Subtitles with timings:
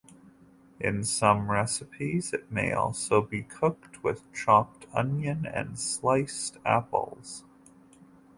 [0.79, 7.43] In some recipes, it may also be cooked with chopped onion and sliced apples.